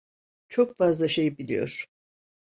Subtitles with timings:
[0.47, 1.85] Çok fazla şey biliyor.